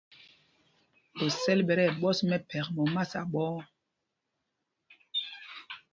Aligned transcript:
Osɛl 1.23 1.59
ɓɛ̄ 1.67 1.75
tí 1.77 1.85
ɛɓɔ́s 1.91 2.19
mɛphɛk 2.29 2.67
mɛ 2.73 2.81
omasa 2.87 3.19
ɓɔ̄ɔ̄. 3.31 3.59